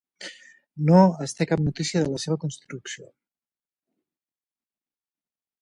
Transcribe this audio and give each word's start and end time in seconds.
No 0.87 1.01
es 1.25 1.37
té 1.41 1.47
cap 1.51 1.61
notícia 1.67 2.03
de 2.05 2.09
la 2.15 2.23
seva 2.25 2.39
construcció. 2.45 3.07